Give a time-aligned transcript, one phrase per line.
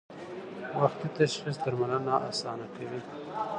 [0.79, 3.01] وختي تشخیص درملنه اسانه کوي.